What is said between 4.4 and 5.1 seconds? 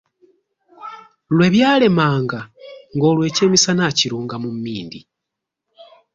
mu mmindi!